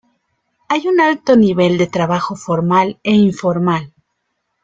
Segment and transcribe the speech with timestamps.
[0.67, 3.93] Hay un alto nivel de trabajo formal e informal.